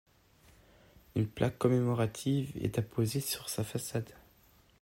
Une 1.13 1.27
plaque 1.27 1.59
commémorative 1.59 2.53
est 2.59 2.79
apposée 2.79 3.19
sur 3.21 3.49
sa 3.49 3.63
façade. 3.63 4.09